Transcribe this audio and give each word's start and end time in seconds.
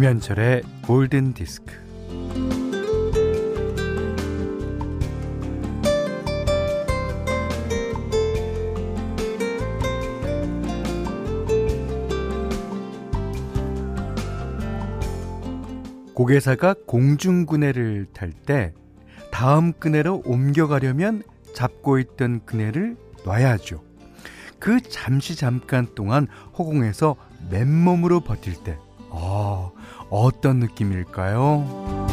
김현철의 0.00 0.62
골든 0.86 1.34
디스크. 1.34 1.74
고개사가 16.14 16.76
공중근해를 16.86 18.06
탈 18.14 18.32
때 18.32 18.72
다음 19.30 19.74
그네로 19.74 20.22
옮겨가려면 20.24 21.22
잡고 21.54 21.98
있던 21.98 22.46
그네를 22.46 22.96
놔야죠. 23.26 23.84
그 24.58 24.80
잠시 24.80 25.36
잠깐 25.36 25.94
동안 25.94 26.26
허공에서 26.58 27.16
맨몸으로 27.50 28.20
버틸 28.20 28.64
때, 28.64 28.78
아, 29.10 29.70
어떤 30.10 30.58
느낌일까요? 30.58 32.08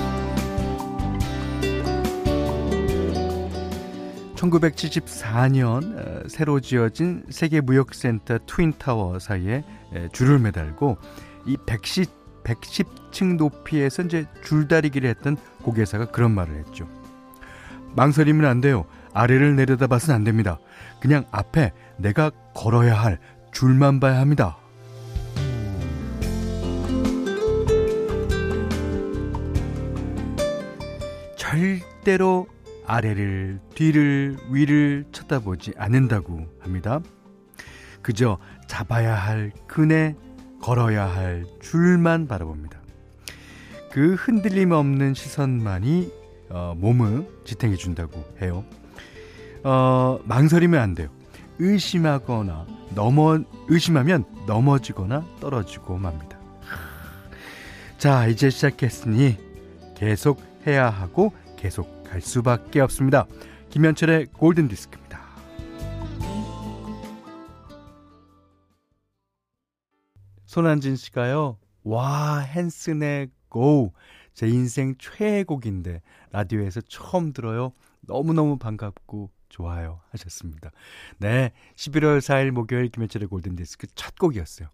1974년 4.36 5.98
어, 5.98 6.28
새로 6.28 6.60
지어진 6.60 7.24
세계무역센터 7.30 8.40
트윈타워 8.46 9.20
사이에 9.20 9.64
줄을 10.12 10.40
매달고 10.40 10.98
이 11.46 11.58
110, 11.66 12.10
110층 12.44 13.38
높이에서 13.38 14.04
이제 14.04 14.26
줄다리기를 14.44 15.10
했던 15.10 15.38
고개사가 15.64 16.06
그런 16.12 16.32
말을 16.32 16.56
했죠. 16.60 16.88
망설이면 17.96 18.46
안 18.46 18.62
돼요. 18.62 18.86
아래를 19.14 19.56
내려다봐선 19.56 20.14
안 20.14 20.24
됩니다. 20.24 20.60
그냥 21.00 21.26
앞에 21.32 21.72
내가 21.98 22.30
걸어야 22.54 22.94
할 22.94 23.20
줄만 23.52 24.00
봐야 24.00 24.20
합니다. 24.20 24.58
절대로 31.58 32.48
아래를, 32.86 33.60
뒤를, 33.74 34.38
위를 34.52 35.06
쳐다보지 35.12 35.74
않는다고 35.76 36.46
합니다. 36.60 37.00
그저 38.02 38.38
잡아야 38.68 39.16
할 39.16 39.52
그네, 39.68 40.16
걸어야 40.62 41.06
할 41.06 41.46
줄만 41.60 42.28
바라봅니다. 42.28 42.80
그 43.92 44.14
흔들림 44.14 44.72
없는 44.72 45.16
시선만이 45.16 46.12
어, 46.50 46.76
몸을 46.78 47.28
지탱해 47.44 47.76
준다고 47.76 48.24
해요. 48.42 48.64
어, 49.64 50.20
망설이면 50.24 50.80
안 50.80 50.94
돼요. 50.94 51.10
의심하거나 51.60 52.68
넘어 52.94 53.40
의심하면 53.68 54.26
넘어지거나 54.46 55.26
떨어지고 55.42 55.98
맙니다. 55.98 56.38
자, 57.98 58.28
이제 58.28 58.52
시작했으니 58.52 59.38
계속 59.96 60.40
해야 60.68 60.90
하고 60.90 61.34
계속 61.58 62.04
갈 62.04 62.22
수밖에 62.22 62.80
없습니다. 62.80 63.28
김현철의 63.70 64.28
골든 64.28 64.70
디스크입니다. 64.70 65.20
손한진 70.46 70.96
씨가요. 70.96 71.58
와, 71.84 72.42
헨슨의 72.44 73.30
고. 73.50 73.94
제 74.34 74.48
인생 74.48 74.96
최애곡인데 75.00 76.02
라디오에서 76.32 76.82
처음 76.82 77.34
들어요. 77.34 77.74
너무너무 78.02 78.58
반갑고 78.58 79.32
좋아요 79.50 80.02
하셨습니다. 80.12 80.72
네, 81.18 81.52
11월 81.76 82.20
4일 82.20 82.52
목요일 82.52 82.90
김현철의 82.90 83.28
골든디스크 83.30 83.88
첫 83.96 84.16
곡이었어요. 84.20 84.70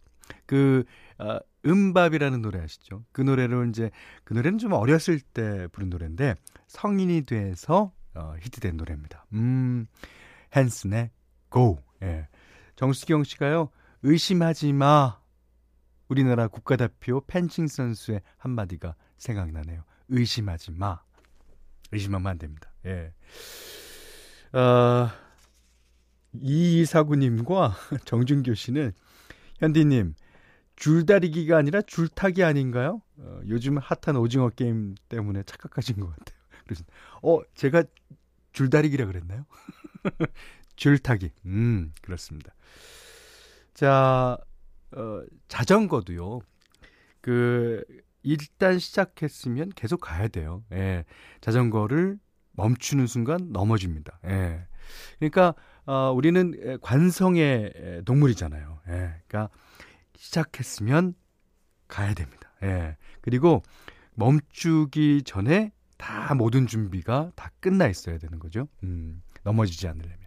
그 0.45 0.83
어, 1.17 1.39
음밥이라는 1.65 2.41
노래 2.41 2.59
아시죠? 2.61 3.03
그 3.11 3.21
노래로 3.21 3.65
이제 3.65 3.91
그 4.23 4.33
노래는 4.33 4.57
좀 4.57 4.73
어렸을 4.73 5.19
때 5.19 5.67
부른 5.71 5.89
노래인데 5.89 6.35
성인이 6.67 7.23
돼서 7.23 7.91
어, 8.15 8.35
히트된 8.41 8.77
노래입니다. 8.77 9.25
음, 9.33 9.87
헨슨의 10.55 11.09
Go. 11.51 11.79
예. 12.01 12.27
정수경 12.75 13.23
씨가요. 13.23 13.69
의심하지 14.01 14.73
마. 14.73 15.19
우리나라 16.09 16.47
국가대표 16.47 17.21
펜싱 17.25 17.67
선수의 17.67 18.21
한마디가 18.37 18.95
생각나네요. 19.17 19.83
의심하지 20.09 20.71
마. 20.71 20.99
의심하면 21.91 22.27
안 22.27 22.37
됩니다. 22.37 22.71
예. 22.85 23.13
어, 24.57 25.09
이이사구님과 26.33 27.75
정준교 28.05 28.55
씨는 28.55 28.91
현디님 29.57 30.15
줄다리기가 30.75 31.57
아니라 31.57 31.81
줄타기 31.81 32.43
아닌가요? 32.43 33.01
어, 33.17 33.39
요즘 33.47 33.77
핫한 33.77 34.17
오징어 34.17 34.49
게임 34.49 34.95
때문에 35.09 35.43
착각하신 35.43 35.99
것 35.99 36.09
같아요. 36.09 36.37
그래서 36.65 36.83
어 37.21 37.41
제가 37.55 37.83
줄다리기라 38.53 39.05
그랬나요? 39.05 39.45
줄타기. 40.75 41.31
음 41.45 41.93
그렇습니다. 42.01 42.53
자 43.73 44.37
어, 44.91 45.23
자전거도요. 45.47 46.39
그 47.21 47.83
일단 48.23 48.79
시작했으면 48.79 49.69
계속 49.75 50.01
가야 50.01 50.27
돼요. 50.27 50.63
예. 50.71 51.05
자전거를 51.41 52.17
멈추는 52.53 53.07
순간 53.07 53.51
넘어집니다. 53.51 54.19
예. 54.25 54.65
그러니까 55.19 55.55
어, 55.85 56.11
우리는 56.15 56.79
관성의 56.81 58.03
동물이잖아요. 58.05 58.79
예. 58.87 59.13
그러니까 59.27 59.49
시작했으면 60.23 61.15
가야 61.87 62.13
됩니다. 62.13 62.49
예. 62.63 62.95
그리고 63.21 63.61
멈추기 64.15 65.23
전에 65.25 65.73
다 65.97 66.33
모든 66.33 66.65
준비가 66.65 67.31
다 67.35 67.51
끝나 67.59 67.87
있어야 67.87 68.17
되는 68.17 68.39
거죠. 68.39 68.67
음, 68.83 69.21
넘어지지 69.43 69.87
않으려면. 69.87 70.19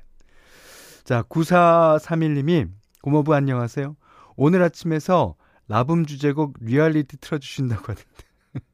자, 1.04 1.22
9431님이 1.22 2.70
고모부 3.02 3.34
안녕하세요. 3.34 3.96
오늘 4.36 4.62
아침에서 4.62 5.34
라붐 5.68 6.04
주제곡 6.06 6.56
리얼리티 6.60 7.16
틀어주신다고 7.18 7.84
하는데 7.84 8.08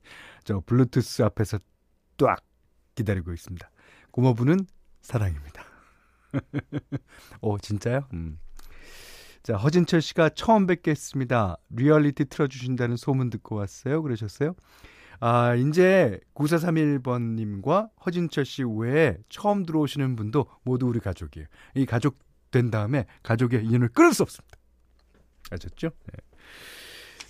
저 0.44 0.60
블루투스 0.66 1.22
앞에서 1.22 1.58
뚜악 2.16 2.40
기다리고 2.94 3.32
있습니다. 3.32 3.70
고모부는 4.10 4.66
사랑입니다. 5.02 5.64
오 7.40 7.58
진짜요? 7.58 8.08
음. 8.12 8.38
자 9.42 9.56
허진철 9.56 10.00
씨가 10.02 10.30
처음 10.30 10.66
뵙겠습니다. 10.66 11.56
리얼리티 11.70 12.26
틀어주신다는 12.26 12.96
소문 12.96 13.28
듣고 13.30 13.56
왔어요. 13.56 14.02
그러셨어요? 14.02 14.54
아 15.20 15.54
이제 15.54 16.20
9431번님과 16.34 17.90
허진철 18.06 18.44
씨 18.44 18.62
외에 18.64 19.16
처음 19.28 19.64
들어오시는 19.64 20.16
분도 20.16 20.46
모두 20.64 20.86
우리 20.86 21.00
가족이에요. 21.00 21.46
이 21.74 21.86
가족 21.86 22.18
된 22.50 22.70
다음에 22.70 23.06
가족의 23.22 23.64
인연을 23.64 23.88
끊을 23.88 24.12
수 24.14 24.22
없습니다. 24.22 24.58
아셨죠? 25.50 25.90
네. 25.90 26.12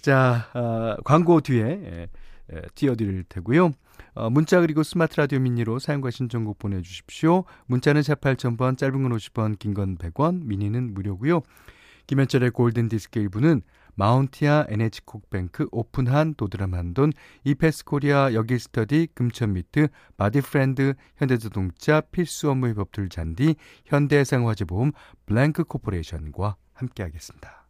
자, 0.03 0.51
어, 0.55 0.97
광고 1.05 1.41
뒤에 1.41 1.63
예, 1.63 2.09
예, 2.53 2.63
띄워드릴 2.75 3.25
테고요. 3.29 3.71
어, 4.15 4.31
문자 4.31 4.61
그리고 4.61 4.83
스마트 4.83 5.17
라디오 5.17 5.39
미니로 5.39 5.79
사용과 5.79 6.11
신청곡 6.11 6.59
보내주십시오. 6.59 7.45
문자는 7.67 8.03
4 8.03 8.17
8,000번, 8.17 8.77
짧은 8.77 9.03
건 9.03 9.13
50원, 9.17 9.59
긴 9.59 9.75
건 9.75 9.97
100원, 9.97 10.45
미니는 10.45 10.93
무료고요. 10.93 11.43
김현철의 12.07 12.51
골든디스크 12.51 13.21
1부는 13.29 13.63
마운티아 13.95 14.67
NH콕뱅크 14.69 15.69
오픈한 15.71 16.35
도드람한돈 16.35 17.13
이페스코리아 17.45 18.33
여길스터디 18.33 19.09
금천미트 19.15 19.89
바디프렌드 20.17 20.95
현대자동차 21.17 22.01
필수 22.01 22.51
업무 22.51 22.69
협업툴 22.69 23.09
잔디 23.09 23.57
현대생활화재보험 23.87 24.93
블랭크 25.27 25.65
코퍼레이션과 25.65 26.57
함께하겠습니다. 26.73 27.63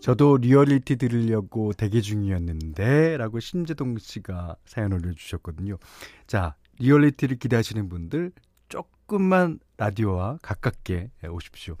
저도 0.00 0.36
리얼리티 0.36 0.96
들으려고 0.96 1.72
대기 1.72 2.02
중이었는데 2.02 3.16
라고 3.16 3.40
신재동 3.40 3.98
씨가 3.98 4.56
사연 4.64 4.92
올려주셨거든요. 4.92 5.78
자, 6.26 6.54
리얼리티를 6.78 7.38
기대하시는 7.38 7.88
분들 7.88 8.32
조금만 8.68 9.58
라디오와 9.78 10.38
가깝게 10.42 11.10
오십시오. 11.28 11.76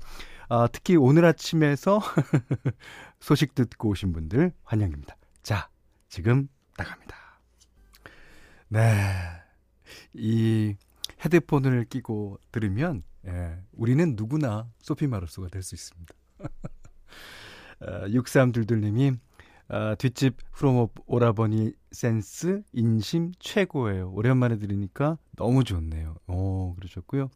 아, 0.48 0.68
특히 0.70 0.96
오늘 0.96 1.24
아침에서 1.24 2.00
소식 3.20 3.54
듣고 3.54 3.90
오신 3.90 4.12
분들 4.12 4.52
환영입니다. 4.62 5.16
자, 5.42 5.68
지금 6.08 6.48
나갑니다. 6.76 7.16
네. 8.68 8.80
이 10.14 10.76
헤드폰을 11.24 11.84
끼고 11.86 12.38
들으면 12.52 13.02
예, 13.26 13.58
우리는 13.72 14.14
누구나 14.16 14.68
소피 14.78 15.06
마르소가 15.06 15.48
될 15.48 15.62
수 15.62 15.74
있습니다. 15.74 16.14
6322님이 17.80 19.18
어, 19.68 19.94
뒷집 19.98 20.36
프로모 20.52 20.90
오라버니 21.06 21.72
센스 21.90 22.62
인심 22.72 23.32
최고예요. 23.40 24.10
오랜만에 24.12 24.58
들으니까 24.58 25.18
너무 25.36 25.64
좋네요. 25.64 26.14
오, 26.28 26.74
그러셨고요. 26.76 27.30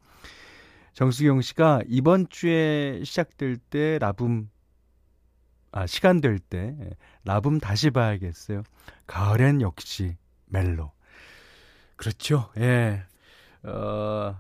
정수경 0.93 1.41
씨가 1.41 1.83
이번 1.87 2.29
주에 2.29 3.03
시작될 3.05 3.57
때 3.57 3.99
라붐 3.99 4.51
아, 5.73 5.87
시간 5.87 6.21
될 6.21 6.41
때, 6.41 6.75
예, 6.81 6.91
라붐 7.25 7.61
다시 7.61 7.91
봐야겠어요. 7.91 8.65
가을엔 9.07 9.61
역시 9.61 10.17
멜로. 10.47 10.93
그렇죠. 11.95 12.51
예. 12.57 13.05
어, 13.63 14.37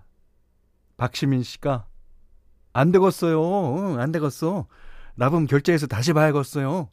박시민 0.97 1.43
씨가 1.43 1.87
안 2.73 2.91
되겠어요. 2.91 3.76
응, 3.76 4.00
안 4.00 4.11
되겠어. 4.11 4.67
라붐 5.17 5.47
결제해서 5.47 5.87
다시 5.87 6.12
봐야겠어요. 6.12 6.91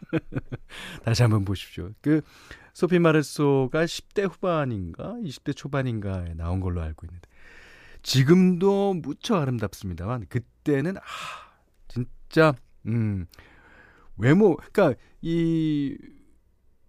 다시 1.04 1.22
한번 1.22 1.44
보십시오. 1.44 1.90
그 2.00 2.22
소피 2.72 2.98
마르소가 2.98 3.84
10대 3.84 4.30
후반인가 4.32 5.16
20대 5.22 5.54
초반인가에 5.54 6.34
나온 6.34 6.60
걸로 6.60 6.80
알고 6.80 7.06
있는데 7.06 7.28
지금도 8.02 8.94
무척 8.94 9.36
아름답습니다만 9.36 10.26
그때는 10.28 10.96
아 10.96 11.00
진짜 11.88 12.54
음 12.86 13.26
외모 14.16 14.56
그러니까 14.56 14.94
이 15.22 15.96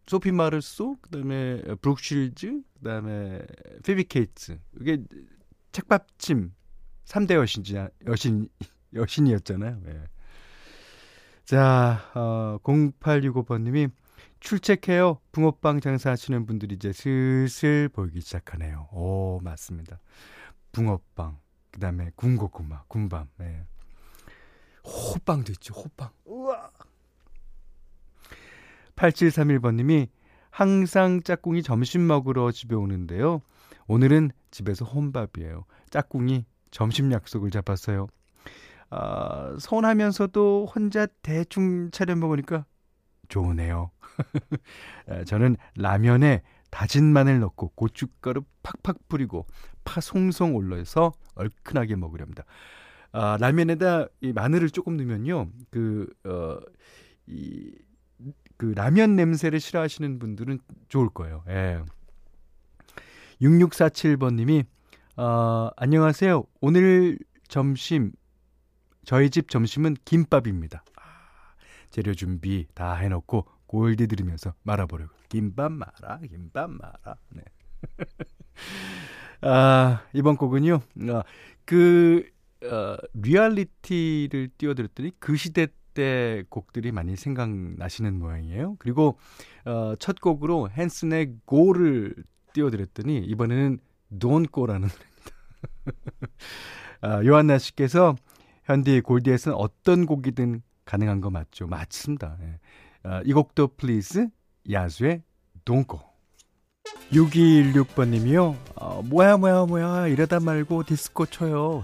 소피 0.08 0.31
마르소 0.31 0.98
그다음에 1.02 1.62
브룩실즈 1.81 2.62
그다음에 2.75 3.42
피비 3.84 4.06
케이츠 4.06 4.60
이게 4.80 5.04
책받침 5.72 6.52
3대 7.06 7.34
여신 7.36 7.63
여신 8.08 8.50
여신이었잖아요. 8.94 9.81
예. 9.88 10.04
자, 11.46 12.10
어 12.13 12.58
0865번 12.63 13.62
님이 13.63 13.88
출첵해요. 14.40 15.19
붕어빵 15.31 15.81
장사하시는 15.81 16.46
분들이 16.46 16.75
이제 16.75 16.92
슬슬 16.94 17.90
보이기 17.90 18.22
시작하네요. 18.22 18.88
오, 18.92 19.40
맞습니다. 19.44 20.00
붕어빵, 20.72 21.40
그 21.72 21.80
다음에 21.80 22.12
군고구마, 22.16 22.84
군밤, 22.88 23.30
네. 23.38 23.66
호빵도 24.84 25.52
있죠, 25.54 25.74
호빵. 25.74 26.10
우와! 26.26 26.72
8731번님이 28.96 30.10
항상 30.50 31.22
짝꿍이 31.24 31.64
점심 31.64 32.08
먹으러 32.08 32.52
집에 32.52 32.76
오는데요. 32.76 33.42
오늘은 33.88 34.32
집에서 34.52 34.86
혼밥이에요. 34.86 35.66
짝꿍이 35.90 36.46
점심 36.72 37.12
약속을 37.12 37.52
잡았어요. 37.52 38.08
아, 38.90 39.56
서운하면서도 39.60 40.68
혼자 40.74 41.06
대충 41.22 41.90
차려 41.92 42.16
먹으니까 42.16 42.66
좋으네요. 43.30 43.92
저는 45.26 45.56
라면에 45.76 46.44
다진 46.72 47.14
마늘 47.14 47.40
넣고 47.42 47.74
고춧가루 47.76 48.44
팍팍 48.64 49.08
뿌리고 49.08 49.46
파 49.84 50.02
송송 50.02 50.56
올려서 50.56 51.14
얼큰하게 51.36 51.96
먹으렵니다. 51.98 52.46
아, 53.12 53.38
라면에다 53.40 54.08
이 54.22 54.32
마늘을 54.34 54.70
조금 54.70 54.98
넣으면요. 54.98 55.50
그, 55.70 56.08
어, 56.24 56.60
이, 57.28 57.76
그 58.58 58.74
라면 58.76 59.16
냄새를 59.16 59.60
싫어하시는 59.60 60.18
분들은 60.18 60.60
좋을 60.88 61.10
거예요. 61.10 61.44
예. 61.50 61.82
6647번 63.42 64.36
님이, 64.36 64.64
어, 65.18 65.70
안녕하세요. 65.76 66.44
오늘 66.62 67.18
점심, 67.48 68.14
저희 69.04 69.30
집 69.30 69.50
점심은 69.50 69.98
김밥입니다. 70.06 70.84
재료 71.90 72.14
준비 72.14 72.66
다 72.74 72.94
해놓고 72.94 73.46
골디 73.72 74.08
들으면서 74.08 74.54
말아보려고. 74.64 75.14
김밥 75.30 75.72
말아, 75.72 76.20
김밥 76.30 76.70
말아. 76.70 77.16
네. 77.30 77.42
아, 79.42 80.04
이번 80.12 80.36
곡은요, 80.36 80.82
아, 81.10 81.24
그, 81.64 82.30
어, 82.66 82.98
리얼리티를 83.14 84.50
띄워드렸더니 84.58 85.14
그 85.20 85.38
시대 85.38 85.68
때 85.94 86.44
곡들이 86.50 86.92
많이 86.92 87.16
생각나시는 87.16 88.20
모양이에요. 88.20 88.76
그리고, 88.78 89.18
어, 89.64 89.96
첫 90.00 90.20
곡으로 90.20 90.70
헨슨의 90.78 91.36
고를 91.46 92.14
띄워드렸더니 92.54 93.20
이번에는 93.20 93.80
Go라는 94.52 94.90
노래입니다. 94.90 95.32
아, 97.02 97.26
요한나 97.26 97.58
씨께서 97.58 98.16
현디 98.66 99.00
골디에서는 99.02 99.58
어떤 99.58 100.06
곡이든 100.06 100.62
가능한 100.84 101.22
거 101.22 101.30
맞죠? 101.30 101.68
맞습니다. 101.68 102.38
예. 102.42 102.60
아, 103.03 103.21
이 103.25 103.33
곡도 103.33 103.75
please 103.78 104.28
야주의 104.69 105.24
Don't 105.66 105.90
Go 105.90 106.00
6216번님이요. 107.12 108.56
어, 108.75 109.01
뭐야 109.03 109.38
뭐야 109.38 109.65
뭐야 109.65 110.07
이러다 110.07 110.39
말고 110.39 110.83
디스코 110.83 111.25
쳐요. 111.25 111.83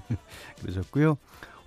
그러셨고요. 0.60 1.16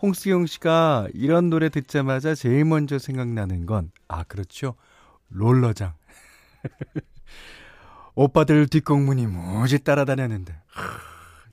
홍수경 0.01 0.45
씨가 0.47 1.07
이런 1.13 1.49
노래 1.49 1.69
듣자마자 1.69 2.33
제일 2.35 2.65
먼저 2.65 2.97
생각나는 2.99 3.65
건 3.65 3.91
아 4.07 4.23
그렇죠. 4.23 4.75
롤러장. 5.29 5.93
오빠들 8.15 8.67
뒤꽁무니 8.67 9.25
무지 9.27 9.79
따라다녔는데 9.83 10.53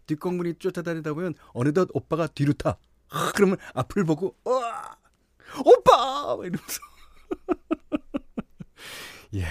뒷공문이 0.06 0.54
쫓아다니다 0.58 1.12
보면 1.12 1.34
어느덧 1.52 1.88
오빠가 1.94 2.26
뒤로 2.26 2.52
타. 2.52 2.78
그러면 3.34 3.56
앞을 3.74 4.04
보고 4.04 4.34
어 4.44 4.50
오빠! 5.64 6.34
이러면서. 6.42 6.80
예. 9.34 9.44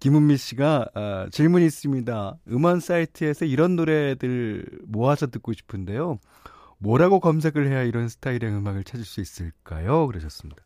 김은미 0.00 0.36
씨가 0.36 0.86
아, 0.94 1.28
질문이 1.30 1.66
있습니다. 1.66 2.38
음원 2.50 2.80
사이트에서 2.80 3.44
이런 3.44 3.74
노래들 3.76 4.64
모아서 4.86 5.26
듣고 5.26 5.52
싶은데요. 5.52 6.18
뭐라고 6.78 7.18
검색을 7.18 7.66
해야 7.66 7.82
이런 7.82 8.08
스타일의 8.08 8.52
음악을 8.52 8.84
찾을 8.84 9.04
수 9.04 9.20
있을까요? 9.20 10.06
그러셨습니다. 10.06 10.62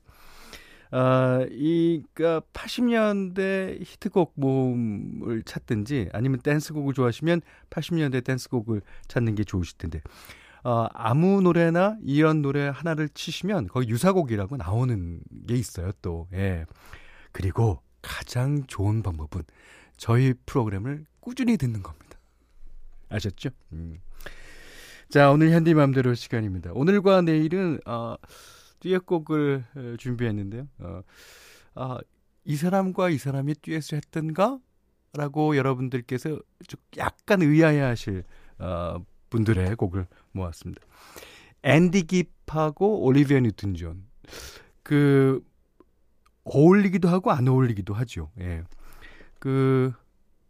아, 0.91 1.47
이, 1.51 2.03
그니까 2.13 2.43
80년대 2.53 3.81
히트곡 3.83 4.35
모음을 4.37 5.43
찾든지 5.45 6.11
아니면 6.13 6.41
댄스곡을 6.41 6.93
좋아하시면 6.93 7.41
80년대 7.71 8.25
댄스곡을 8.25 8.83
찾는 9.09 9.35
게 9.35 9.45
좋으실 9.45 9.79
텐데. 9.79 10.03
어, 10.65 10.87
아무 10.93 11.41
노래나 11.41 11.97
이런 12.05 12.43
노래 12.43 12.69
하나를 12.69 13.09
치시면 13.09 13.69
거기 13.69 13.89
유사곡이라고 13.89 14.59
나오는 14.59 15.21
게 15.49 15.55
있어요, 15.55 15.93
또. 16.03 16.29
예. 16.35 16.67
그리고 17.33 17.83
가장 18.03 18.65
좋은 18.67 19.03
방법은 19.03 19.43
저희 19.97 20.35
프로그램을 20.47 21.07
꾸준히 21.21 21.57
듣는 21.57 21.83
겁니다. 21.83 22.19
아셨죠? 23.09 23.51
음. 23.73 24.01
자, 25.09 25.31
오늘 25.31 25.51
현디맘대로 25.53 26.15
시간입니다. 26.15 26.71
오늘과 26.73 27.23
내일은, 27.23 27.79
어, 27.87 28.15
듀엣곡을 28.81 29.97
준비했는데요. 29.99 30.67
어, 30.79 31.03
아, 31.75 31.99
이 32.45 32.57
사람과 32.57 33.11
이 33.11 33.19
사람이 33.19 33.55
듀엣을 33.63 33.99
했던가? 33.99 34.59
라고 35.15 35.57
여러분들께서 35.57 36.41
약간 36.97 37.43
의아해 37.43 37.81
하실, 37.81 38.25
어, 38.59 39.05
분들의 39.29 39.77
곡을 39.77 40.07
모았습니다. 40.33 40.81
앤디 41.63 42.05
깁하고 42.05 43.03
올리비아 43.03 43.41
뉴튼 43.41 43.75
존. 43.75 44.07
그 44.83 45.45
어울리기도 46.45 47.09
하고 47.09 47.31
안 47.31 47.49
어울리기도 47.49 47.95
하죠. 47.95 48.31
예. 48.41 48.63
그 49.39 49.93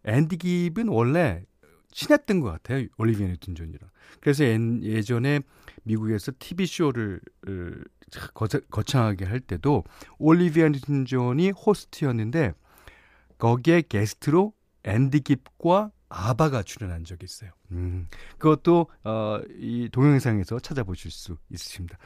앤디 0.04 0.36
깁은 0.38 0.88
원래 0.88 1.44
친했던 1.90 2.40
것 2.40 2.50
같아요. 2.50 2.86
올리비아 2.98 3.28
뉴튼 3.28 3.54
존이랑. 3.54 3.88
그래서 4.20 4.44
예전에 4.44 5.40
미국에서 5.84 6.32
TV 6.38 6.66
쇼를 6.66 7.20
거창하게 8.70 9.24
할 9.24 9.40
때도 9.40 9.84
올리비아 10.18 10.68
뉴튼 10.68 11.04
존이 11.04 11.50
호스트였는데 11.50 12.52
거기에 13.38 13.82
게스트로 13.82 14.52
앤디 14.84 15.20
깁과 15.20 15.90
아바가 16.08 16.62
출연한 16.62 17.04
적이 17.04 17.24
있어요. 17.24 17.50
음, 17.70 18.06
그것도 18.38 18.86
어, 19.04 19.40
이 19.58 19.88
동영상에서 19.90 20.60
찾아보실 20.60 21.10
수 21.10 21.36
있으십니다. 21.50 21.96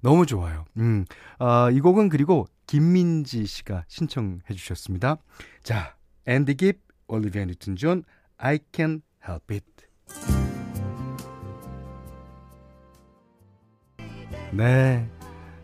너무 0.00 0.26
좋아요. 0.26 0.64
음, 0.76 1.04
어, 1.40 1.70
이 1.70 1.80
곡은 1.80 2.08
그리고 2.08 2.46
김민지 2.68 3.46
씨가 3.46 3.84
신청해 3.88 4.52
주셨습니다. 4.54 5.16
자, 5.62 5.96
앤디 6.26 6.54
깁, 6.54 6.82
올리비아 7.08 7.46
뉴튼 7.46 7.76
존, 7.76 8.04
I 8.36 8.60
Can 8.72 9.00
Help 9.26 9.54
It. 9.54 9.66
네. 14.52 15.10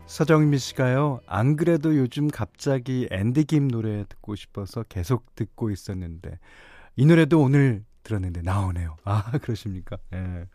서정미 0.07 0.57
씨가요, 0.57 1.19
안 1.27 1.55
그래도 1.55 1.95
요즘 1.95 2.27
갑자기 2.27 3.07
앤디 3.11 3.45
깁 3.45 3.61
노래 3.61 4.03
듣고 4.09 4.35
싶어서 4.35 4.81
계속 4.83 5.35
듣고 5.35 5.69
있었는데, 5.69 6.39
이 6.95 7.05
노래도 7.05 7.39
오늘 7.39 7.85
들었는데 8.01 8.41
나오네요. 8.41 8.97
아, 9.03 9.31
그러십니까? 9.43 9.97
예. 10.13 10.45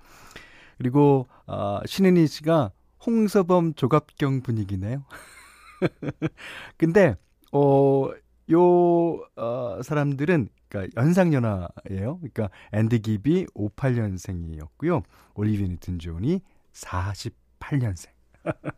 그리고, 0.79 1.29
아, 1.47 1.81
신은희 1.87 2.27
씨가 2.27 2.73
홍서범 3.07 3.75
조갑경 3.75 4.41
분위기네요. 4.43 5.05
근데, 6.77 7.17
어, 7.53 8.11
요, 8.51 8.61
어, 9.37 9.81
사람들은, 9.83 10.49
그니까 10.69 10.89
연상연하예요. 10.97 12.19
그러니까 12.19 12.49
앤디 12.73 13.01
깁이 13.01 13.47
58년생이었고요. 13.55 15.03
올리비아 15.35 15.69
뉴튼 15.69 15.99
존이 15.99 16.41
48년생. 16.73 18.09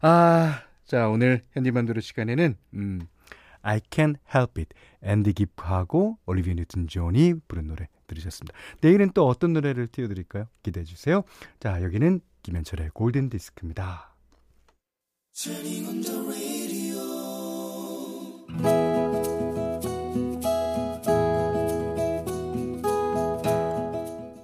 아, 0.00 0.62
자, 0.86 1.08
오늘 1.08 1.42
현디 1.52 1.74
맘대로 1.74 2.00
시간에는 2.00 2.56
음, 2.74 3.06
I 3.62 3.80
Can't 3.80 4.16
Help 4.34 4.60
It, 4.60 4.74
앤디 5.02 5.34
깁하고 5.34 6.18
올리비아 6.26 6.54
뉴튼 6.54 6.88
존이 6.88 7.34
부른 7.46 7.66
노래 7.66 7.86
들으셨습니다. 8.06 8.56
내일은 8.80 9.10
또 9.12 9.28
어떤 9.28 9.52
노래를 9.52 9.86
띄워드릴까요? 9.88 10.46
기대해 10.62 10.84
주세요. 10.84 11.22
자, 11.60 11.82
여기는 11.82 12.20
김현철의 12.42 12.90
골든 12.94 13.28
디스크입니다. 13.28 14.09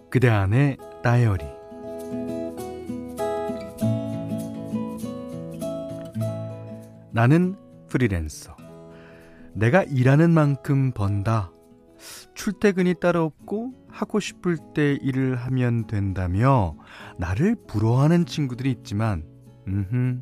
그대 0.09 0.31
안의 0.31 0.79
다이어리. 1.03 1.45
나는 7.13 7.57
프리랜서. 7.89 8.57
내가 9.53 9.83
일하는 9.83 10.31
만큼 10.31 10.93
번다. 10.93 11.53
출퇴근이 12.33 12.95
따로 13.01 13.25
없고 13.25 13.75
하고 13.91 14.19
싶을 14.19 14.57
때 14.75 14.95
일을 15.03 15.37
하면 15.37 15.87
된다며 15.87 16.75
나를 17.19 17.55
부러워하는 17.67 18.25
친구들이 18.25 18.71
있지만 18.71 19.25
음흠, 19.69 20.21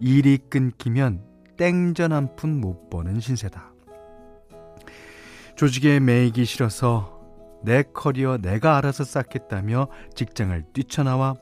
일이 0.00 0.38
끊기면 0.50 1.22
땡전 1.56 2.12
한 2.12 2.36
푼 2.36 2.60
못 2.60 2.90
버는 2.90 3.20
신세다. 3.20 3.72
조직에 5.56 6.00
매이기 6.00 6.44
싫어서 6.44 7.16
내 7.64 7.82
커리어 7.82 8.36
내가 8.38 8.76
알아서 8.76 9.04
쌓겠다며 9.04 9.88
직장을 10.14 10.62
뛰쳐나와 10.72 11.34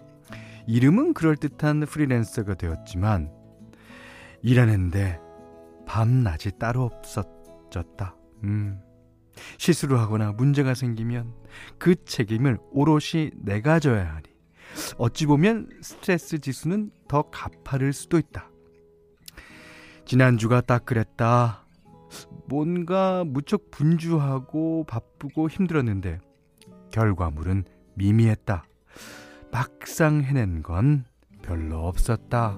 이름은 0.67 1.15
그럴듯한 1.15 1.81
프리랜서가 1.81 2.55
되었지만 2.55 3.31
일하는데 4.43 5.19
밤낮이 5.87 6.53
따로 6.59 6.85
없었졌다. 6.85 8.17
음. 8.45 8.81
실수를 9.59 9.99
하거나 9.99 10.33
문제가 10.33 10.75
생기면 10.75 11.35
그 11.79 11.97
책임을 12.05 12.59
오롯이 12.71 13.33
내가 13.35 13.81
져야 13.81 14.15
하니 14.15 14.34
어찌 14.99 15.27
보면 15.27 15.69
스트레스 15.83 16.39
지수는 16.39 16.91
더 17.09 17.23
가파를 17.23 17.93
수도 17.93 18.19
있다. 18.19 18.51
지난주가 20.05 20.61
딱 20.61 20.85
그랬다. 20.85 21.67
뭔가 22.47 23.25
무척 23.25 23.71
분주하고 23.71 24.85
바쁘고 24.85 25.49
힘들었는데 25.49 26.21
결과물은 26.93 27.65
미미했다. 27.95 28.65
막상 29.51 30.23
해낸 30.23 30.63
건 30.63 31.05
별로 31.43 31.87
없었다. 31.87 32.57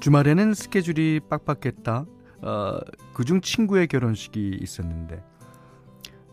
주말에는 0.00 0.54
스케줄이 0.54 1.20
빡빡했다. 1.28 2.06
어, 2.42 2.78
그중 3.14 3.40
친구의 3.40 3.88
결혼식이 3.88 4.58
있었는데 4.60 5.22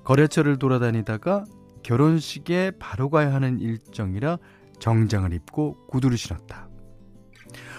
거래처를 0.04 0.58
돌아다니다가 0.58 1.46
결혼식에 1.84 2.72
바로 2.80 3.10
가야 3.10 3.34
하는 3.34 3.60
일정이라 3.60 4.38
정장을 4.80 5.34
입고 5.34 5.88
구두를 5.88 6.18
신었다. 6.18 6.70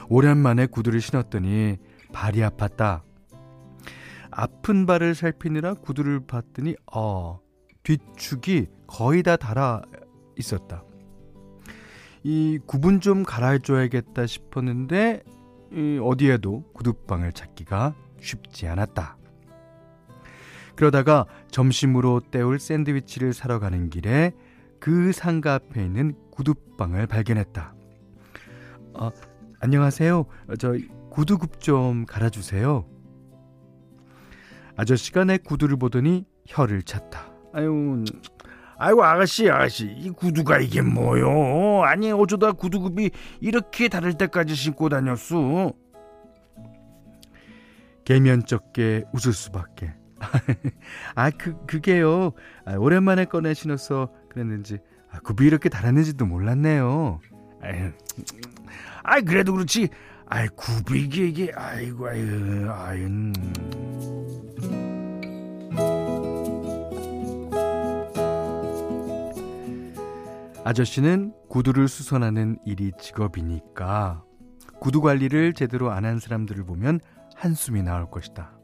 오랜만에 0.08 0.66
구두를 0.66 1.00
신었더니 1.00 1.76
발이 2.12 2.40
아팠다. 2.40 3.02
아픈 4.30 4.86
발을 4.86 5.14
살피느라 5.14 5.74
구두를 5.74 6.26
봤더니 6.26 6.76
어 6.92 7.40
뒤축이 7.82 8.66
거의 8.86 9.22
다 9.22 9.36
닳아 9.36 9.82
있었다. 10.36 10.84
이 12.22 12.58
구분 12.66 13.00
좀 13.00 13.22
갈아줘야겠다 13.22 14.26
싶었는데 14.26 15.22
어디에도 16.02 16.64
구두방을 16.72 17.32
찾기가 17.32 17.94
쉽지 18.20 18.66
않았다. 18.66 19.18
그러다가 20.76 21.26
점심으로 21.50 22.20
때울 22.30 22.58
샌드위치를 22.58 23.32
사러 23.32 23.58
가는 23.58 23.90
길에 23.90 24.32
그 24.80 25.12
상가 25.12 25.54
앞에 25.54 25.82
있는 25.82 26.14
구두방을 26.30 27.06
발견했다. 27.06 27.74
어, 28.94 29.10
안녕하세요. 29.60 30.26
저 30.58 30.74
구두굽 31.10 31.60
좀 31.60 32.04
갈아주세요. 32.06 32.84
아저씨가 34.76 35.24
내 35.24 35.38
구두를 35.38 35.76
보더니 35.76 36.26
혀를 36.46 36.82
찼다. 36.82 37.32
아유, 37.52 38.04
아이고 38.76 39.04
아가씨 39.04 39.48
아가씨 39.48 39.86
이 39.86 40.10
구두가 40.10 40.58
이게 40.58 40.82
뭐요? 40.82 41.84
아니 41.84 42.10
어쩌다 42.10 42.52
구두굽이 42.52 43.10
이렇게 43.40 43.88
다를 43.88 44.14
때까지 44.14 44.56
신고 44.56 44.88
다녔어? 44.88 45.72
개면쩍게 48.04 49.04
웃을 49.12 49.32
수밖에. 49.32 49.94
아, 51.14 51.30
그, 51.30 51.56
그게요. 51.66 52.32
아, 52.64 52.74
오랜만에 52.76 53.24
꺼내 53.26 53.54
신어서 53.54 54.10
그랬는지, 54.28 54.78
아, 55.10 55.20
굽이 55.20 55.46
이렇게 55.46 55.68
달았는지도 55.68 56.26
몰랐네요. 56.26 57.20
아유, 57.62 57.92
아이, 59.02 59.22
그래도 59.22 59.52
그렇지. 59.52 59.88
아이, 60.26 60.48
굽이 60.48 61.00
이게, 61.02 61.26
이게, 61.26 61.52
아이고, 61.54 62.08
아유, 62.08 62.70
아유. 62.70 63.06
음. 63.06 63.32
아저씨는 70.64 71.34
구두를 71.48 71.88
수선하는 71.88 72.58
일이 72.64 72.90
직업이니까 72.98 74.24
구두 74.80 75.00
관리를 75.00 75.52
제대로 75.52 75.90
안 75.90 76.04
한 76.04 76.18
사람들을 76.18 76.64
보면 76.64 77.00
한숨이 77.36 77.82
나올 77.82 78.10
것이다. 78.10 78.58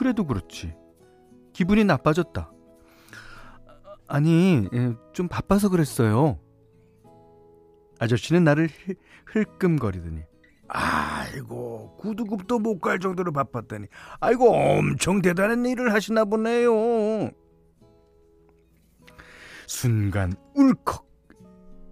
그래도 0.00 0.24
그렇지. 0.26 0.74
기분이 1.52 1.84
나빠졌다. 1.84 2.50
아니, 4.08 4.66
예, 4.72 4.94
좀 5.12 5.28
바빠서 5.28 5.68
그랬어요. 5.68 6.40
아저씨는 7.98 8.42
나를 8.44 8.70
흘끔거리더니 9.26 10.22
아이고 10.68 11.98
구두굽도 11.98 12.60
못 12.60 12.80
갈 12.80 12.98
정도로 12.98 13.30
바빴다니 13.30 13.88
아이고 14.20 14.50
엄청 14.54 15.20
대단한 15.20 15.66
일을 15.66 15.92
하시나 15.92 16.24
보네요 16.24 17.30
순간 19.66 20.32
울컥 20.54 21.06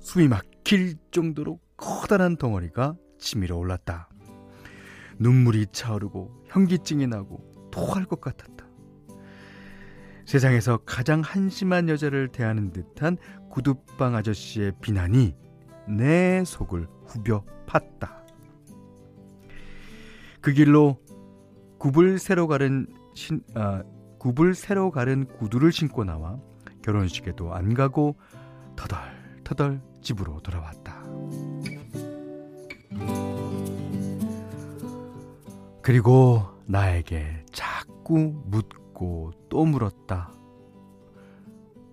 숨이 0.01 0.29
막힐 0.29 0.97
정도로 1.11 1.61
커다란 1.77 2.37
덩어리가 2.37 2.97
치밀어 3.19 3.59
올랐다. 3.59 4.09
눈물이 5.19 5.67
차오르고 5.73 6.45
현기증이 6.47 7.07
나고 7.07 7.48
토할 7.71 8.05
것 8.05 8.21
같았다. 8.21 8.67
세상에서 10.25 10.79
가장 10.85 11.21
한심한 11.21 11.89
여자를 11.89 12.29
대하는 12.29 12.71
듯한 12.71 13.17
구두방 13.51 14.15
아저씨의 14.15 14.73
비난이 14.83 15.35
내 15.89 16.45
속을 16.45 16.87
후벼 17.07 17.45
팠다. 17.67 18.19
그 20.41 20.53
길로 20.53 20.99
굽을 21.79 22.19
새로 22.19 22.47
가른 22.47 22.87
신, 23.15 23.43
아, 23.55 23.83
굽을 24.19 24.55
새로 24.55 24.91
가른 24.91 25.27
구두를 25.27 25.73
신고 25.73 26.05
나와 26.05 26.39
결혼식에도 26.83 27.55
안 27.55 27.75
가고 27.75 28.17
터덜터덜 28.77 29.81
집으로 30.03 30.41
돌아왔다. 30.41 31.03
그리고 35.83 36.43
나에게 36.67 37.38
자꾸 38.09 38.35
묻고 38.47 39.33
또 39.51 39.67
물었다. 39.67 40.33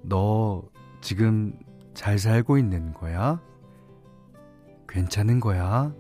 너 0.02 0.64
지금 1.02 1.54
잘 1.94 2.18
살고 2.18 2.58
있는 2.58 2.94
거야? 2.94 3.42
괜찮은 4.88 5.42
거야? 5.42 5.94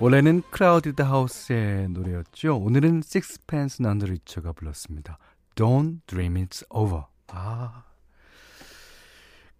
원래는 0.00 0.42
크라우디드 0.50 1.02
하우스의 1.02 1.90
노래였죠. 1.90 2.56
오늘은 2.56 3.02
식스펜스 3.04 3.82
넌 3.82 3.96
더 3.96 4.06
리처가 4.06 4.52
불렀습니다. 4.52 5.18
Don't 5.54 5.98
Dream 6.06 6.34
It's 6.46 6.64
Over. 6.70 7.02
아. 7.26 7.84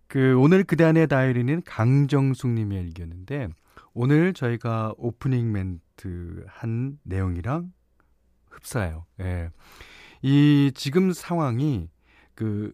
그 0.07 0.39
오늘 0.39 0.65
그대 0.65 0.85
안의 0.85 1.09
다이어리는 1.09 1.63
강정숙 1.67 2.49
님이 2.49 2.81
읽었는데 2.81 3.49
오늘 4.01 4.33
저희가 4.33 4.95
오프닝 4.97 5.51
멘트 5.51 6.45
한 6.47 7.01
내용이랑 7.03 7.73
흡사해요. 8.49 9.07
예. 9.19 9.51
이 10.23 10.71
지금 10.77 11.13
상황이 11.13 11.91
그 12.37 12.73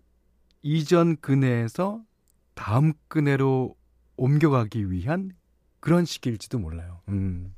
이전 0.61 1.17
근해에서 1.17 2.03
다음 2.53 2.93
근해로 3.09 3.75
옮겨가기 4.19 4.91
위한 4.91 5.31
그런 5.81 6.05
시기일지도 6.05 6.59
몰라요. 6.59 7.01
음. 7.09 7.55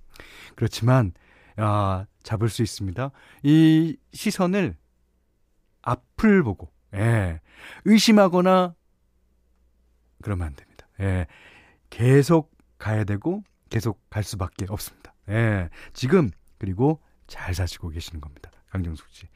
그렇지만, 0.54 1.12
아, 1.56 2.06
잡을 2.22 2.48
수 2.48 2.62
있습니다. 2.62 3.10
이 3.42 3.96
시선을 4.12 4.76
앞을 5.82 6.44
보고, 6.44 6.70
예, 6.94 7.40
의심하거나 7.84 8.76
그러면 10.22 10.46
안 10.46 10.54
됩니다. 10.54 10.86
예, 11.00 11.26
계속 11.90 12.56
가야 12.78 13.02
되고, 13.02 13.42
계속 13.68 14.00
갈 14.10 14.22
수밖에 14.22 14.66
없습니다. 14.68 15.14
예, 15.28 15.68
지금, 15.92 16.30
그리고 16.58 17.00
잘 17.26 17.54
사시고 17.54 17.88
계시는 17.88 18.20
겁니다. 18.20 18.50
강정숙 18.70 19.06
씨. 19.10 19.26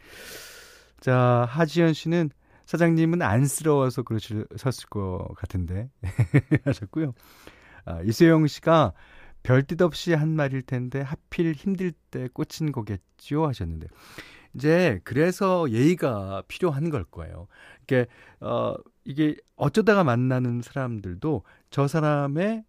자, 1.01 1.47
하지연 1.49 1.93
씨는 1.95 2.31
사장님은 2.67 3.23
안쓰러워서 3.23 4.03
그러셨을 4.03 4.89
것 4.91 5.27
같은데 5.37 5.91
하셨고요. 6.65 7.15
아, 7.85 8.01
이수영 8.03 8.47
씨가 8.47 8.93
별뜻 9.43 9.81
없이 9.83 10.13
한 10.13 10.29
말일 10.29 10.63
텐데 10.63 11.01
하필 11.01 11.53
힘들 11.53 11.93
때 12.11 12.29
꽂힌 12.33 12.73
거겠죠 12.73 13.47
하셨는데 13.47 13.89
이제 14.55 15.01
그래서 15.05 15.71
예의가 15.71 16.43
필요한 16.49 16.91
걸 16.91 17.05
거예요. 17.05 17.47
이게 17.83 18.07
어 18.41 18.75
이게 19.05 19.37
어쩌다가 19.57 20.05
만나는 20.05 20.63
사람들도 20.63 21.43
저 21.71 21.89
사람의 21.89 22.65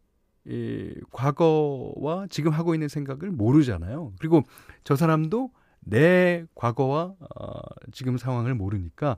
이 0.46 0.94
과거와 1.12 2.28
지금 2.30 2.52
하고 2.52 2.74
있는 2.74 2.88
생각을 2.88 3.32
모르잖아요. 3.32 4.14
그리고 4.20 4.44
저 4.84 4.96
사람도 4.96 5.52
내 5.82 6.46
과거와 6.56 7.14
어, 7.36 7.60
지금 7.92 8.18
상황을 8.18 8.56
모르니까 8.56 9.18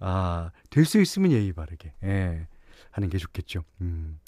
아, 0.00 0.50
될 0.70 0.84
수 0.84 1.00
있으면 1.00 1.30
예의 1.32 1.52
바르게 1.52 1.92
예, 2.04 2.46
하는 2.90 3.08
게 3.08 3.18
좋겠죠. 3.18 3.62
음. 3.80 4.18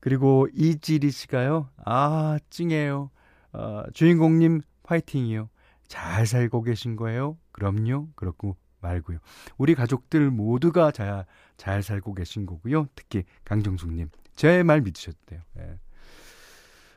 그리고 0.00 0.46
이지리 0.54 1.10
씨가요. 1.10 1.70
아, 1.84 2.38
찡해요. 2.50 3.10
어, 3.52 3.82
주인공님 3.92 4.60
파이팅이요. 4.82 5.48
잘 5.88 6.26
살고 6.26 6.62
계신 6.62 6.96
거예요? 6.96 7.38
그럼요. 7.52 8.08
그렇고 8.14 8.56
말고요. 8.80 9.18
우리 9.56 9.74
가족들 9.74 10.30
모두가 10.30 10.90
잘, 10.90 11.24
잘 11.56 11.82
살고 11.82 12.14
계신 12.14 12.44
거고요. 12.46 12.86
특히 12.94 13.24
강정숙님. 13.44 14.10
제 14.36 14.62
말 14.62 14.80
믿으셔도 14.80 15.16
돼요. 15.26 15.40
예. 15.58 15.78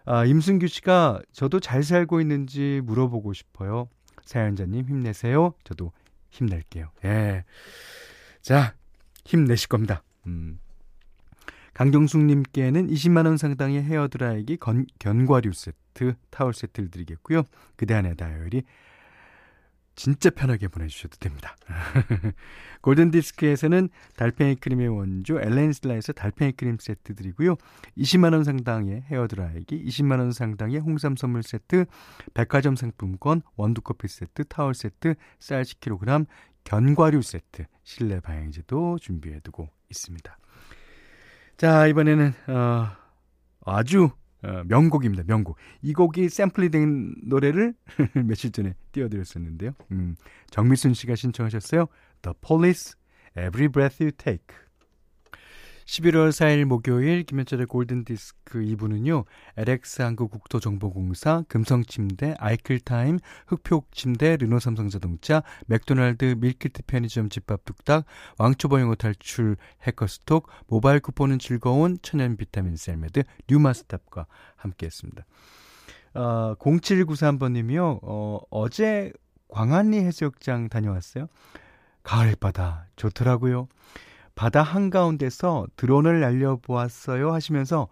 아, 0.05 0.25
임승규 0.25 0.67
씨가 0.67 1.21
저도 1.33 1.59
잘 1.59 1.83
살고 1.83 2.21
있는지 2.21 2.81
물어보고 2.85 3.33
싶어요. 3.33 3.89
사연자님 4.23 4.85
힘내세요. 4.85 5.53
저도 5.63 5.91
힘낼게요. 6.29 6.89
예. 7.05 7.43
자, 8.41 8.73
힘내실 9.25 9.67
겁니다. 9.67 10.03
음. 10.25 10.59
강경숙님께는 11.73 12.87
20만원 12.87 13.37
상당의 13.37 13.83
헤어드라이기 13.83 14.57
건, 14.57 14.85
견과류 14.97 15.53
세트, 15.53 16.15
타월 16.31 16.53
세트를 16.53 16.89
드리겠고요. 16.89 17.43
그대 17.75 17.93
안의 17.93 18.15
다이어리 18.15 18.63
진짜 19.97 20.29
편하게 20.29 20.67
보내주셔도 20.67 21.17
됩니다. 21.17 21.57
골든디스크에서는 22.81 23.89
달팽이 24.15 24.55
크림의 24.55 24.89
원조 24.89 25.41
엘렌슬라에서 25.41 26.13
달팽이 26.13 26.51
크림 26.51 26.77
세트 26.79 27.15
드리고요. 27.15 27.55
20만원 27.97 28.43
상당의 28.43 29.01
헤어드라이기, 29.09 29.83
20만원 29.85 30.33
상당의 30.33 30.77
홍삼 30.77 31.15
선물 31.15 31.41
세트, 31.41 31.85
백화점 32.35 32.75
상품권, 32.75 33.41
원두커피 33.55 34.07
세트, 34.07 34.45
타월 34.45 34.75
세트, 34.75 35.15
쌀 35.39 35.63
10kg, 35.63 36.27
견과류 36.63 37.23
세트, 37.23 37.65
실내 37.83 38.19
방향제도 38.19 38.99
준비해두고 38.99 39.67
있습니다. 39.89 40.37
자, 41.57 41.87
이번에는, 41.87 42.33
어, 42.49 42.87
아주 43.65 44.11
어, 44.43 44.63
명곡입니다. 44.65 45.23
명곡. 45.25 45.57
이 45.81 45.93
곡이 45.93 46.29
샘플이 46.29 46.69
된 46.69 47.15
노래를 47.23 47.73
며칠 48.27 48.51
전에 48.51 48.75
띄워드렸었는데요. 48.91 49.71
음, 49.91 50.15
정미순 50.49 50.93
씨가 50.93 51.15
신청하셨어요. 51.15 51.87
The 52.21 52.35
Police, 52.45 52.93
Every 53.37 53.67
Breath 53.67 54.03
You 54.03 54.11
Take. 54.11 54.66
11월 55.87 56.29
4일 56.29 56.65
목요일 56.65 57.23
김현철의 57.23 57.65
골든디스크 57.65 58.59
2부는요. 58.59 59.23
LX 59.55 60.01
한국국토정보공사, 60.01 61.45
금성침대, 61.47 62.35
아이클타임, 62.37 63.19
흑표침대, 63.47 64.35
르노삼성자동차, 64.35 65.43
맥도날드, 65.67 66.35
밀키트 66.39 66.81
편의점 66.87 67.29
집밥 67.29 67.63
뚝딱, 67.63 68.03
왕초보 68.37 68.81
영어 68.81 68.95
탈출, 68.95 69.55
해커스톡, 69.83 70.49
모바일 70.67 70.99
쿠폰은 70.99 71.39
즐거운 71.39 71.97
천연 72.01 72.35
비타민 72.35 72.75
셀메드, 72.75 73.23
뉴마스탑과 73.49 74.27
함께했습니다. 74.57 75.25
어, 76.15 76.55
0793번님이요. 76.59 77.99
어, 78.03 78.39
어제 78.49 79.13
광안리 79.47 79.99
해수욕장 79.99 80.67
다녀왔어요. 80.67 81.27
가을바다 82.03 82.87
좋더라고요. 82.97 83.69
바다 84.37 84.61
한가운데서 84.61 85.65
드론을 85.75 86.19
날려보았어요 86.19 87.33
하시면서 87.33 87.87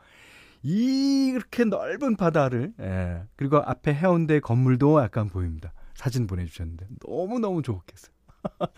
이렇게 0.62 1.66
넓은 1.66 2.16
바다를 2.16 2.72
예, 2.80 3.24
그리고 3.36 3.58
앞에 3.58 3.94
해운대 3.94 4.40
건물도 4.40 5.02
약간 5.02 5.28
보입니다. 5.28 5.74
사진 5.96 6.28
보내주셨는데 6.28 6.88
너무너무 7.08 7.64
좋겠어요. 7.64 8.14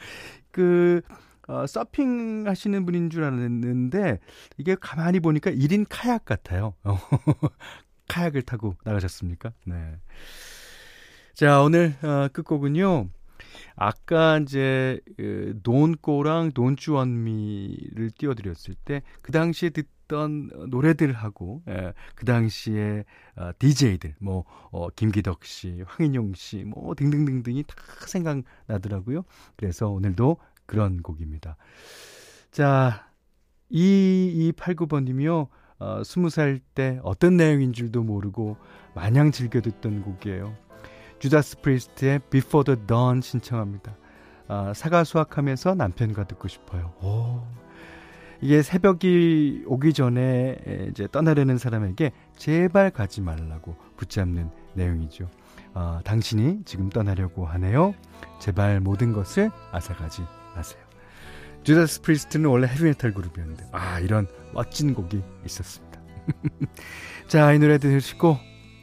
그 0.51 1.01
어, 1.49 1.67
서핑 1.67 2.47
하시는 2.47 2.85
분인 2.85 3.09
줄 3.09 3.25
알았는데 3.25 4.19
이게 4.57 4.75
가만히 4.79 5.19
보니까 5.19 5.51
1인 5.51 5.85
카약 5.89 6.23
같아요. 6.23 6.73
카약을 8.07 8.43
타고 8.43 8.75
나가셨습니까? 8.85 9.51
네. 9.65 9.97
자, 11.33 11.61
오늘 11.61 11.95
어, 12.01 12.29
끝곡은요. 12.31 13.09
아까 13.75 14.39
이제 14.39 14.99
그 15.17 15.59
돈꼬랑 15.63 16.51
돈주원미를 16.51 18.11
띄워드렸을 18.17 18.75
때 18.85 19.01
그 19.21 19.31
당시에 19.31 19.69
듣던 19.71 20.49
노래들하고 20.69 21.63
예, 21.67 21.93
그 22.15 22.25
당시에 22.25 23.03
어, 23.35 23.51
DJ들 23.59 24.15
뭐 24.19 24.45
어, 24.71 24.89
김기덕 24.89 25.43
씨, 25.45 25.83
황인용 25.85 26.33
씨, 26.33 26.63
뭐 26.63 26.95
등등등등이 26.95 27.63
다 27.63 27.75
생각나더라고요. 28.07 29.23
그래서 29.55 29.89
오늘도 29.89 30.37
그런 30.65 31.01
곡입니다. 31.01 31.57
자, 32.51 33.09
2289번님이요. 33.71 35.49
어, 35.79 36.01
20살 36.01 36.61
때 36.73 36.99
어떤 37.03 37.37
내용인 37.37 37.73
줄도 37.73 38.01
모르고 38.03 38.57
마냥 38.95 39.31
즐겨 39.31 39.61
듣던 39.61 40.01
곡이에요. 40.01 40.55
주다스 41.19 41.61
프리스트의 41.61 42.19
Before 42.29 42.63
the 42.63 42.87
Dawn 42.87 43.21
신청합니다. 43.21 43.95
아, 44.47 44.73
사과 44.75 45.03
수확하면서 45.03 45.75
남편과 45.75 46.25
듣고 46.25 46.47
싶어요. 46.47 46.93
오. 47.01 47.41
이게 48.39 48.61
새벽이 48.61 49.63
오기 49.65 49.93
전에 49.93 50.57
이제 50.91 51.07
떠나려는 51.11 51.57
사람에게 51.57 52.11
제발 52.37 52.91
가지 52.91 53.19
말라고 53.21 53.75
붙잡는 53.97 54.51
내용이죠. 54.75 55.27
아, 55.73 56.01
당신이 56.03 56.59
지금 56.65 56.89
떠나려고 56.89 57.45
하네요. 57.47 57.95
제발 58.39 58.79
모든 58.79 59.11
것을 59.11 59.49
앗아가지 59.71 60.21
마세요. 60.55 60.81
주다스 61.63 62.01
프리스트는 62.01 62.49
원래 62.49 62.67
헤비메탈 62.67 63.13
그룹이었는데 63.13 63.65
아 63.73 63.99
이런 63.99 64.27
멋진 64.53 64.93
곡이 64.93 65.21
있었습니다. 65.45 65.99
자 67.27 67.53
이 67.53 67.59
노래 67.59 67.77
들으시고 67.77 68.37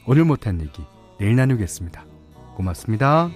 오늘 0.06 0.24
못한 0.24 0.60
얘기 0.60 0.82
내일 1.18 1.36
나누겠습니다. 1.36 2.13
고맙습니다. 2.54 3.30